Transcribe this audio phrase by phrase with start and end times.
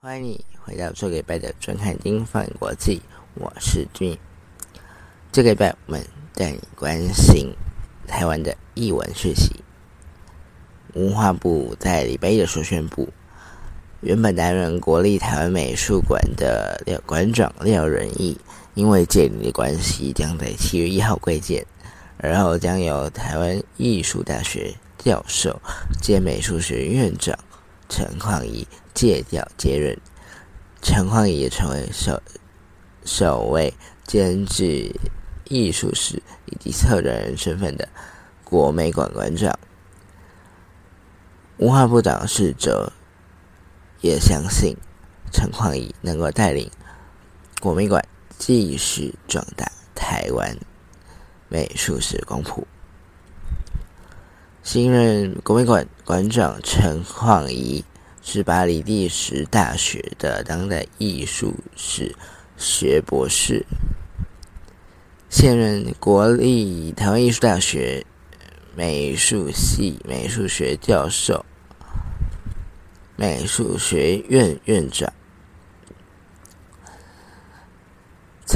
[0.00, 3.00] 欢迎你回到这个礼拜的专看丁放眼国际，
[3.34, 4.16] 我是君。
[5.32, 7.52] 这个礼拜我们带你关心
[8.06, 9.64] 台湾的译文讯息。
[10.94, 13.08] 文化部在礼拜一的时候宣布，
[14.02, 18.38] 原本担任国立台湾美术馆的廖馆长廖仁义，
[18.74, 21.66] 因为借龄的关系，将在七月一号归建，
[22.18, 25.60] 而后将由台湾艺术大学教授
[26.00, 27.38] 兼美术学院长
[27.88, 29.98] 陈匡仪借调接任。
[30.82, 32.22] 陈匡仪也成为首
[33.04, 33.74] 首位
[34.06, 34.98] 兼具
[35.44, 37.88] 艺术史以及策展人身份的
[38.44, 39.58] 国美馆馆长。
[41.58, 42.92] 文化部长是哲
[44.00, 44.74] 也相信
[45.30, 46.70] 陈匡仪能够带领
[47.60, 48.02] 国美馆
[48.40, 50.56] 继续壮大台湾
[51.50, 52.66] 美术史光谱。
[54.62, 57.84] 新任国美馆馆长陈匡仪
[58.22, 62.16] 是巴黎第十大学的当代艺术史
[62.56, 63.66] 学博士，
[65.28, 68.06] 现任国立台湾艺术大学
[68.74, 71.44] 美术系美术学教授。
[73.16, 75.12] 美术学院院长，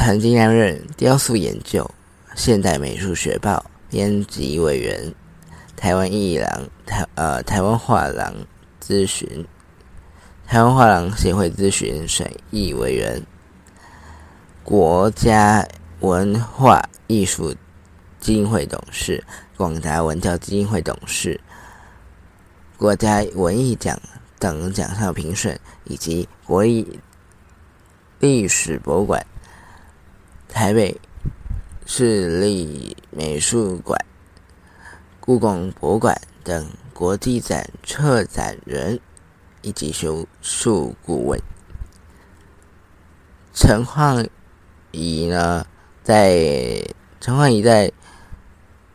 [0.04, 1.82] 曾经担任《雕塑研究》
[2.36, 5.14] 《现代美术学报》编辑委员，
[5.76, 8.34] 台湾艺廊台呃台湾画廊
[8.86, 9.26] 咨询，
[10.46, 13.22] 台湾画廊协会咨询审议委员，
[14.62, 15.66] 国家
[16.00, 17.54] 文化艺术
[18.20, 19.24] 基金会董事，
[19.56, 21.40] 广达文教基金会董事，
[22.76, 23.98] 国家文艺奖。
[24.38, 27.00] 等奖项评审，以及国立
[28.18, 29.24] 历史博物馆、
[30.54, 31.00] 台北
[31.84, 33.98] 市立美术馆、
[35.18, 39.00] 故宫博物馆等国际展策展人
[39.62, 41.42] 以及学术顾问。
[43.52, 44.30] 陈焕
[44.92, 45.66] 仪呢，
[46.04, 46.86] 在
[47.20, 47.92] 陈焕仪在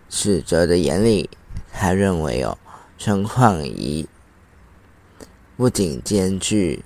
[0.09, 1.29] 史哲的眼里，
[1.73, 2.57] 他认为哦，
[2.97, 4.07] 陈焕仪。
[5.57, 6.85] 不仅兼具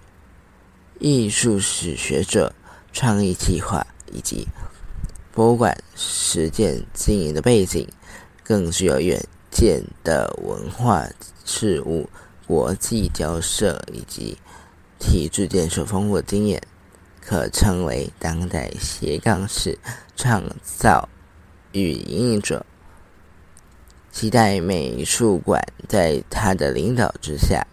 [0.99, 2.55] 艺术史学者、
[2.91, 4.47] 创意计划以及
[5.33, 7.87] 博物馆实践经营的背景，
[8.43, 11.07] 更具有远见的文化
[11.43, 12.07] 事务
[12.47, 14.37] 国际交涉以及
[14.99, 16.61] 体制建设丰富的经验，
[17.19, 19.77] 可称为当代斜杠式
[20.15, 21.09] 创造
[21.71, 22.65] 与引领者。
[24.11, 27.67] 期待美术馆在他的领导之下。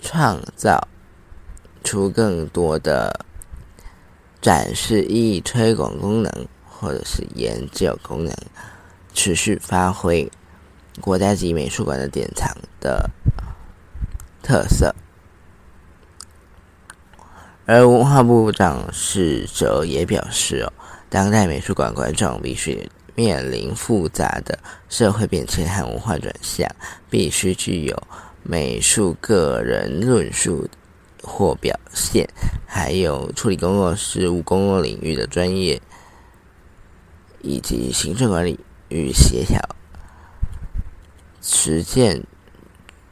[0.00, 0.86] 创造
[1.82, 3.26] 出更多的
[4.40, 6.46] 展示意义、推广功能，
[6.78, 8.32] 或者是研究功能，
[9.12, 10.30] 持续发挥
[11.00, 13.10] 国家级美术馆的典藏的
[14.42, 14.94] 特色。
[17.66, 20.72] 而文化部长史哲也表示：“哦，
[21.08, 26.66] 当代美术馆馆长必须面临复杂的社会变迁和文化转向，
[27.10, 28.02] 必须具有。”
[28.44, 30.66] 美术个人论述
[31.22, 32.26] 或表现，
[32.66, 35.78] 还有处理公共事务、公共领域的专业，
[37.42, 39.60] 以及行政管理与协调，
[41.40, 42.22] 实践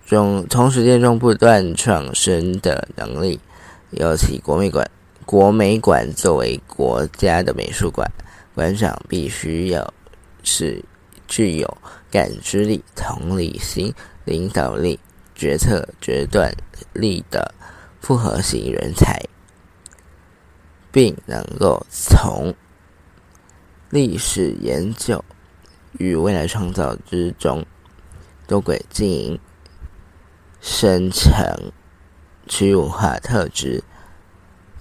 [0.05, 3.41] 中从实践中不断创新的能力。
[3.91, 4.91] 尤其国美馆，
[5.25, 8.11] 国美馆作为国家的美术馆，
[8.55, 9.95] 馆长必须要
[10.43, 10.85] 是
[11.29, 11.79] 具有
[12.11, 13.93] 感知力、同理心、
[14.25, 14.99] 领导力。
[15.39, 16.51] 决策决断
[16.95, 17.55] 力的
[18.01, 19.21] 复合型人才，
[20.91, 22.55] 并能够从
[23.91, 25.25] 历史研究
[25.93, 27.65] 与未来创造之中
[28.47, 29.41] 多轨经营，
[30.61, 31.73] 生成
[32.47, 33.83] 区域文化特质，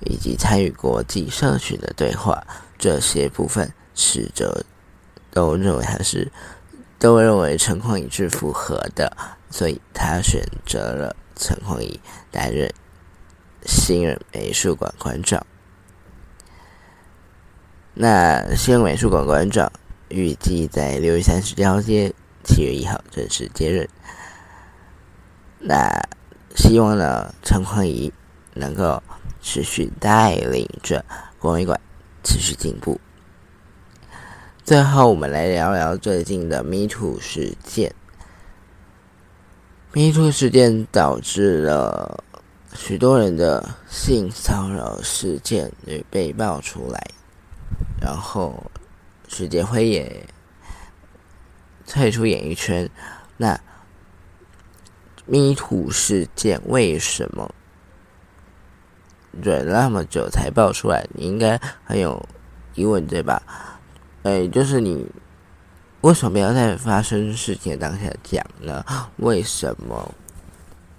[0.02, 2.46] 以及参与国际社群的对话，
[2.78, 4.66] 这些部分，使者
[5.32, 6.32] 都认为还是
[6.98, 9.16] 都认为陈况一致符合的。
[9.52, 12.00] 所以他选择了陈匡仪
[12.30, 12.74] 担任
[13.66, 15.46] 新任美术馆馆长。
[17.98, 19.72] 那新美术馆馆长
[20.10, 22.14] 预计在六月三十交接，
[22.44, 23.88] 七月一号正式接任。
[25.60, 25.90] 那
[26.58, 28.12] 希望呢，陈匡仪
[28.54, 29.02] 能够
[29.42, 31.06] 持续带领着
[31.40, 31.80] 国美馆
[32.22, 33.00] 持续进步。
[34.66, 37.96] 最后，我们来聊聊最近的 Me Too 事件。
[39.94, 42.22] 迷途事件导致了
[42.76, 45.72] 许多人的性骚扰事件
[46.10, 47.02] 被爆出来，
[48.06, 48.70] 然后
[49.28, 50.24] 世界辉也
[51.88, 52.88] 退出演艺圈。
[53.36, 53.60] 那
[55.26, 57.50] 迷途事件为什么
[59.32, 61.04] 忍那么久才爆出来？
[61.16, 62.24] 你应该很有
[62.76, 63.42] 疑问对吧？
[64.22, 65.10] 哎，就是你
[66.02, 68.86] 为什么要在发生事情当下讲呢？
[69.18, 70.14] 为什么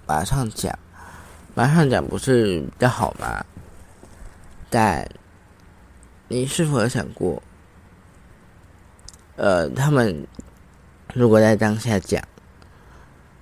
[0.05, 0.77] 马上讲？
[1.55, 3.45] 马上讲不是比较好吗？
[4.69, 5.09] 但
[6.29, 7.41] 你是否有想过，
[9.37, 10.27] 呃，他们
[11.13, 12.21] 如果在当下讲，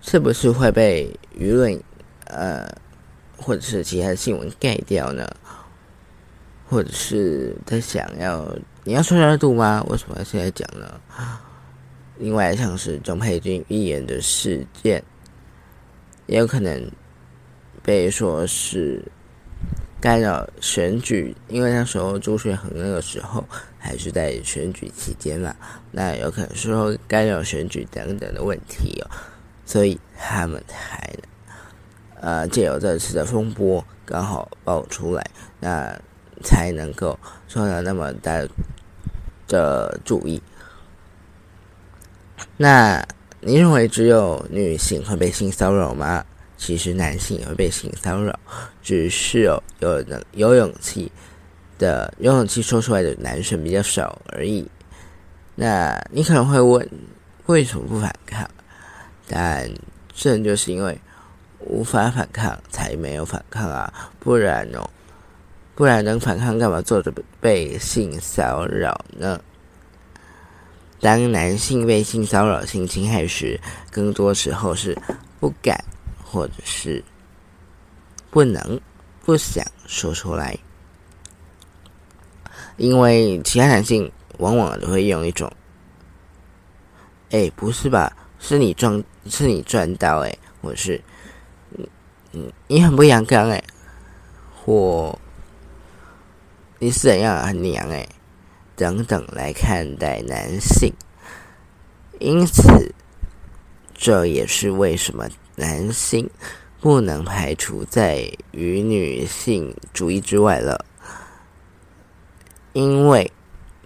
[0.01, 1.81] 是不是会被舆论，
[2.25, 2.67] 呃，
[3.35, 5.27] 或者是其他新闻盖掉呢？
[6.67, 9.83] 或者是在想要你要说热度吗？
[9.89, 10.99] 为什么要现在讲呢？
[12.17, 15.03] 另外，像是钟佩君预言的事件，
[16.27, 16.91] 也有可能
[17.81, 19.03] 被说是。
[20.05, 23.43] 干扰选举，因为那时候朱学恒那个时候
[23.79, 25.55] 还是在选举期间嘛，
[25.89, 29.09] 那有可能说干扰选举等等的问题哦，
[29.65, 31.11] 所以他们才
[32.21, 35.27] 呃借由这次的风波刚好爆出来，
[35.59, 35.99] 那
[36.43, 37.17] 才能够
[37.47, 38.47] 受到那么大
[39.47, 40.39] 的注意。
[42.57, 43.03] 那
[43.41, 46.23] 你认为只有女性会被性骚扰吗？
[46.57, 48.39] 其实男性也会被性骚扰，
[48.81, 51.11] 只是哦有能有勇气
[51.77, 54.65] 的有勇气说出来的男生比较少而已。
[55.55, 56.89] 那你可能会问，
[57.45, 58.49] 为什么不反抗？
[59.27, 59.69] 但
[60.13, 60.99] 正就是因为
[61.59, 64.11] 无法反抗，才没有反抗啊！
[64.19, 64.89] 不然哦，
[65.73, 66.81] 不然能反抗干嘛？
[66.81, 67.11] 做着
[67.41, 69.39] 被性骚扰呢？
[70.99, 73.59] 当男性被性骚扰、性侵害时，
[73.91, 74.97] 更多时候是
[75.39, 75.83] 不敢。
[76.35, 77.01] 或者是
[78.29, 78.77] 不能、
[79.23, 80.53] 不想说出来，
[82.75, 85.49] 因为其他男性往往都会用一种
[87.31, 88.11] “哎，不是吧？
[88.37, 91.01] 是你撞，是你赚到哎，或是
[91.77, 91.87] 嗯
[92.33, 93.63] 嗯，你很不阳刚哎，
[94.53, 95.17] 或
[96.79, 98.05] 你是怎样很娘哎，
[98.75, 100.93] 等等来看待男性，
[102.19, 102.93] 因此
[103.93, 105.25] 这也是为什么。
[105.55, 106.29] 男性
[106.81, 110.85] 不能排除在于女性主义之外了，
[112.73, 113.31] 因为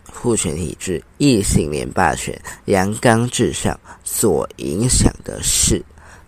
[0.04, 5.82] 父权体制、异性恋霸权、阳刚至上所影响的是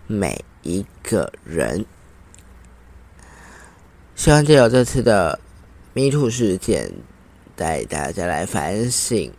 [0.07, 1.83] 每一个人。
[4.15, 5.39] 希望借由这次的
[5.93, 6.93] Me Too 事件，
[7.55, 9.33] 带大家来反省：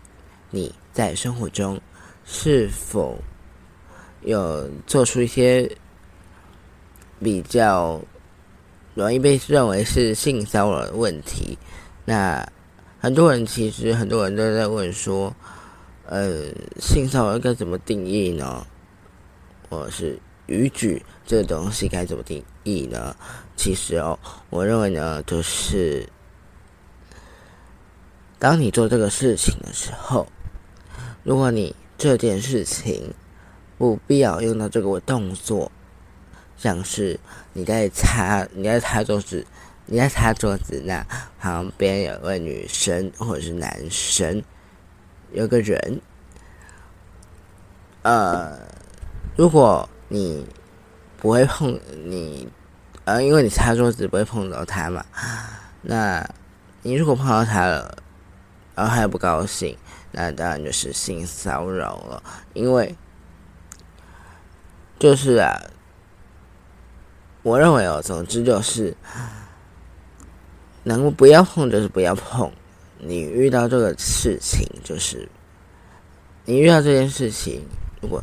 [0.51, 1.81] 你在生活中
[2.25, 3.23] 是否
[4.23, 5.71] 有做出一些。
[7.23, 8.01] 比较
[8.95, 11.57] 容易被认为是性骚扰的问题。
[12.05, 12.45] 那
[12.99, 15.35] 很多人其实很多人都在问说，
[16.07, 16.47] 呃，
[16.81, 18.67] 性骚扰该怎么定义呢？
[19.71, 23.15] 或者是语句这东西该怎么定义呢？
[23.57, 24.19] 其实哦，
[24.51, 26.09] 我认为呢，就是
[28.39, 30.27] 当你做这个事情的时候，
[31.23, 33.15] 如果你这件事情
[33.79, 35.71] 不必要用到这个动作。
[36.57, 37.19] 像是
[37.55, 39.45] 你在擦你在擦桌子，
[39.87, 41.05] 你在擦桌子，那
[41.41, 44.43] 旁边有个女生或者是男生，
[45.33, 46.01] 有个人，
[48.03, 48.57] 呃，
[49.37, 50.47] 如果你
[51.19, 52.49] 不会碰你，
[53.05, 55.05] 呃，因为你擦桌子不会碰到他嘛，
[55.83, 56.25] 那
[56.83, 57.99] 你如果碰到他了，
[58.77, 59.77] 然后他又不高兴，
[60.13, 62.23] 那当然就是性骚扰了，
[62.55, 62.95] 因为
[64.99, 65.61] 就是啊。
[67.43, 68.97] 我认为哦，总之就是，
[70.85, 72.51] 能不要碰就是不要碰。
[72.99, 75.29] 你遇到这个事情，就是
[76.45, 77.67] 你遇到这件事情，
[78.01, 78.23] 如果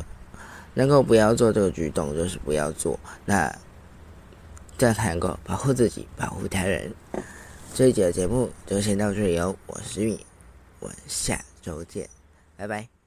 [0.72, 2.98] 能够不要做这个举动，就是不要做。
[3.26, 3.54] 那
[4.78, 6.90] 这样才能够保护自己，保护他人。
[7.74, 10.26] 这一节的节目就先到这里哦，我是玉米，
[10.78, 12.08] 我们下周见，
[12.56, 12.99] 拜拜。